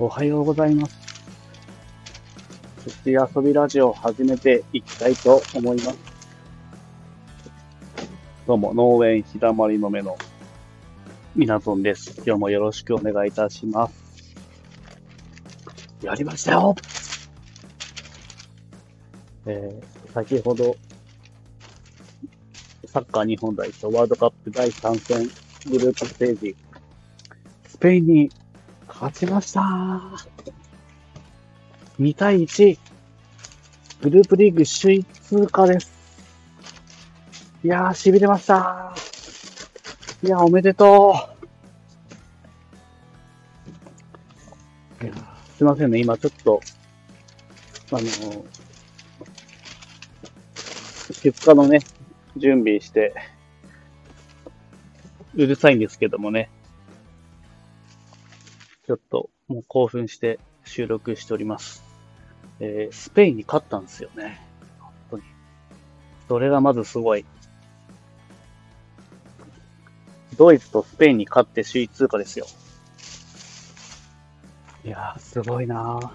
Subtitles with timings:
[0.00, 0.96] おはようございます。
[2.86, 5.98] 寿司遊びラジオを始めていきたいと思います。
[8.46, 10.16] どうも、農園ひだまりの目の
[11.34, 12.14] みなとんです。
[12.24, 14.36] 今日もよろしくお願いいたします。
[16.00, 16.76] やりましたよ
[19.46, 20.76] えー、先ほど、
[22.86, 25.28] サッカー日本代表ワールドカップ第3戦
[25.72, 26.56] グループステージ、
[27.66, 28.30] スペインに
[29.00, 29.60] 勝ちました。
[32.00, 32.78] 2対1。
[34.02, 35.92] グループリーグ首位通過です。
[37.62, 38.92] いやー、痺れました。
[40.24, 41.14] いやー、おめでと
[45.00, 45.04] う。
[45.04, 45.14] いや
[45.56, 46.60] すいませんね、今ちょっと、
[47.92, 48.44] あのー、
[51.22, 51.78] 出荷のね、
[52.36, 53.14] 準備して、
[55.36, 56.50] うるさいんですけどもね、
[58.88, 61.84] ちょっともう興奮して収録しております。
[62.58, 64.40] えー、スペインに勝ったんですよね。
[64.80, 65.22] 本当に。
[66.26, 67.26] それがまずすごい。
[70.38, 72.46] ドイツとスペインに勝って首位通過ですよ。
[74.86, 76.10] いやー、すごいなー。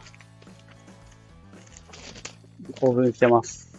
[2.79, 3.72] 興奮してます。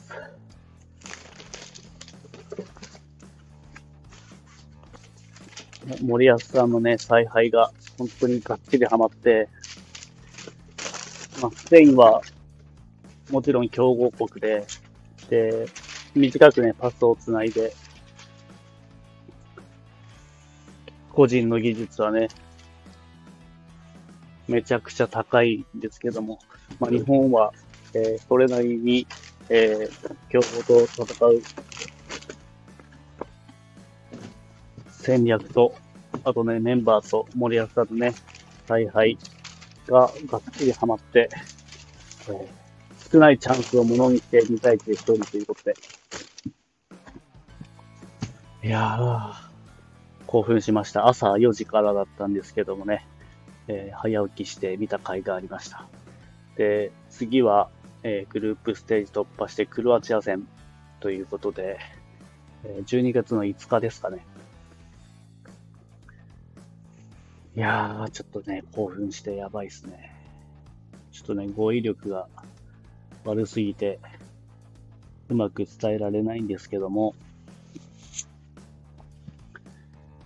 [6.02, 9.48] 森保さんのね、采配が本当にがっちりハマって、
[11.40, 12.22] まあ、スペインは
[13.30, 14.66] もちろん強豪国で、
[15.28, 15.66] で、
[16.14, 17.74] 短くね、パスをつないで、
[21.12, 22.28] 個人の技術はね、
[24.48, 26.38] めちゃくちゃ高いんですけども、
[26.78, 27.52] まあ、日本は、
[27.94, 29.06] えー、それなりに、
[29.48, 31.42] えー、強豪と戦う
[35.04, 35.74] 戦略と
[36.22, 38.14] あとね、メンバーと森保さんのね、
[38.66, 39.18] 采配
[39.86, 41.28] ががっつりハマって、
[42.28, 45.74] えー、少ないチャンスをものにして2対1で勝利ということで。
[48.62, 49.32] いやー、
[50.26, 51.08] 興奮しました。
[51.08, 53.06] 朝4時からだったんですけどもね、
[53.68, 55.86] えー、早起きして見た甲斐がありました。
[56.56, 57.68] で、次は、
[58.02, 60.46] えー、グループステージ突破してクロアチア戦
[61.00, 61.78] ということで、
[62.64, 64.24] え12月の5日ですかね。
[67.56, 70.12] いやー、ちょっとね、興奮してやばいっすね。
[71.12, 72.26] ちょっとね、語彙力が
[73.24, 74.00] 悪すぎて、
[75.28, 77.14] うまく伝えられないんですけども、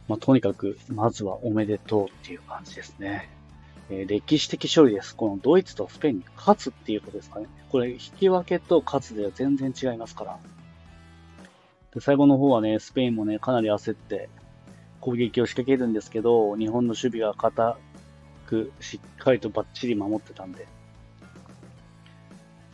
[0.08, 3.28] まあ、とにかく、まずはおめでとうっていう感じですね。
[3.90, 5.14] えー、歴史的勝利です。
[5.14, 7.46] このドイツとスペインに勝つっていうことですかね。
[7.70, 10.38] これ、引き分けと勝つでは全然違いますから。
[11.92, 14.30] で最後の方はね、スペインもね、かなり焦って、
[15.00, 17.78] 攻撃を仕掛けるんですけど、日本の守備が固
[18.46, 20.66] く、しっかりとバッチリ守ってたんで、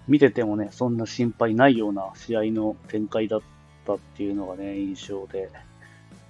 [0.07, 3.41] 見ててもね、そんな心配ないような試合の展開だっ
[3.87, 5.51] たっていうのがね、印象で、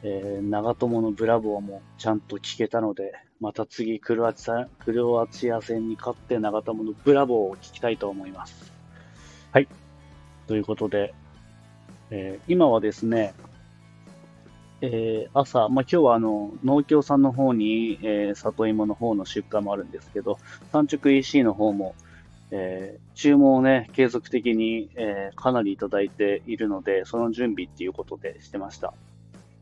[0.03, 8.73] えー、長友のブラボーもちゃんと聞けたので、また次クロアチア、クロアチア戦に勝って長友のブラボーを聞きたいと思います。
[9.53, 9.69] はい。
[10.47, 11.15] ということで、
[12.11, 13.35] えー、今はですね、
[14.81, 20.39] えー、朝、まあ、今日はあの農協さんの方に、えー、里芋の方の出荷もあるんですけど、
[20.73, 21.95] 産直 EC の方も、
[22.51, 28.93] えー、注文をね、継続的に、えかなりいただいているので、その準備っていうことでしてました。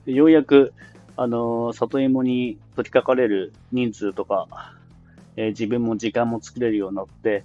[0.06, 0.72] ようやく、
[1.17, 4.49] あの里芋に取り掛かれる人数とか、
[5.37, 7.45] え自分も時間も作れるようになって、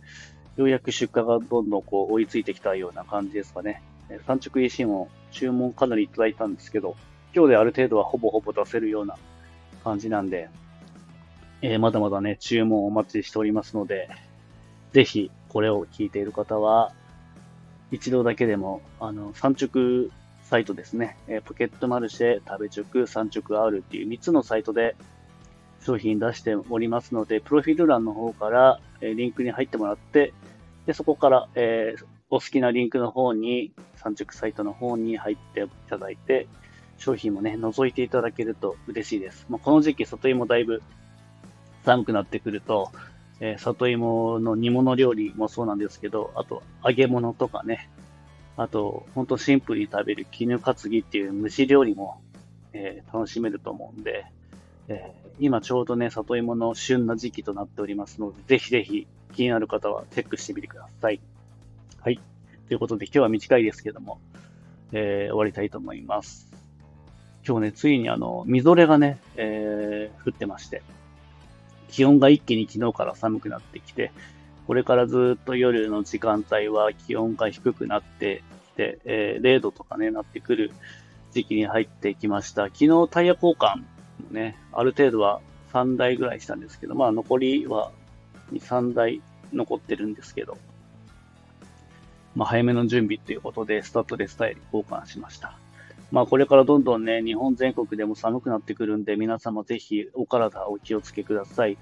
[0.58, 3.82] ようやく出荷がどんどんこう追いついてきたような感じですかね。
[4.26, 6.96] 産直 EC も注文かなりいただいたんですけど、
[7.36, 9.16] 今日である程度はほぼほぼ出せるような
[9.84, 10.50] 感じなんで、
[11.62, 14.10] えー、まだまだね、注文お待ちしておりますので、
[14.94, 16.94] ぜひこれを聞いている方は、
[17.92, 20.10] 一度だけでも、あの、産直
[20.44, 24.96] サイトですね、えー、ポケットマルシェ、食べ直、産直 R っていう3つのサイトで
[25.82, 30.34] 商品出しておりますので、プロフィール欄の方から、えー、リンクに入ってもらって、
[30.86, 36.48] で、そこから、えー、お好きなリンクの方に、産直サイトの方に入っていただいて、
[36.98, 39.46] 商品もね、覗いていただけると嬉しいです。
[39.50, 40.82] まあ、この時期、里芋だいぶ
[41.86, 42.92] 寒くなってくると、
[43.40, 47.90] えー、里芋の煮物料理もそうなんですけど、あと揚げ物とかね、
[48.58, 52.20] あと、ほんとシンプルに食べる絹担ぎっていう蒸し料理も、
[52.74, 54.26] えー、楽しめると思うんで、
[54.88, 61.20] えー、今ちょうどね、里芋の旬な時期となっておりますので、ぜひぜひ気になる方はチェックしてみてください。
[62.00, 62.20] はい。
[62.68, 64.20] ということで今日は短いですけども、
[64.92, 66.47] えー、終わりたいと思います。
[67.48, 70.82] 今日ね、ついにあの、みぞれがね、えー、降ってまして、
[71.88, 74.12] 気温が一気に昨日から寒くなってきて、
[74.68, 80.72] これからずっと夜の時間帯は気温が低くなってきて、えー、0度とかね、なってくる
[81.32, 82.64] 時期に入ってきました。
[82.66, 83.84] 昨日タイヤ交換も
[84.32, 85.40] ね、ある程度は
[85.72, 87.94] 3台ぐらいしたんですけど、まあ残りは
[88.52, 89.22] 2、3台
[89.54, 90.58] 残ってるんですけど、
[92.36, 95.58] まあ早めの準備ということで、スタッドレスタイル交換しました。
[96.12, 101.78] まあこれからどんどんね、日本全国でも寒くなってくるんで、皆様ぜひお体お気をつけください。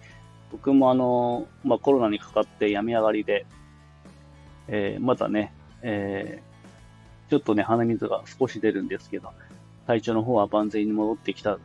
[0.51, 3.45] 僕もあの、まあコロナにかかって病み上がりで、
[4.67, 9.29] えー、まだね、えー、ちょっとね、鼻水が少し出るんですけど、
[9.85, 11.59] 体調の方は万全に戻ってきたん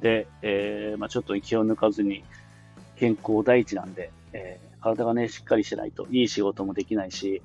[0.00, 2.22] で、えー、まあちょっと気を抜かずに、
[2.96, 7.42] 健康第一なんで、えー、体がね、しっかりしないといい仕事もできないし、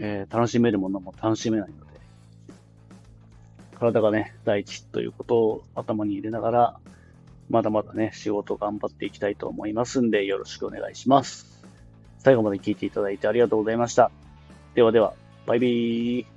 [0.00, 1.85] えー、楽しめるものも楽しめないので、
[3.78, 6.76] 体がね、第一ということを頭に入れながら、
[7.48, 11.62] まだまだね、仕事頑張っていきたいと思いますんで、よろしくお願いします。
[12.18, 14.10] 最後まで聞いていただいてありがとうございました。
[14.74, 15.14] ではでは、
[15.46, 16.35] バイビー。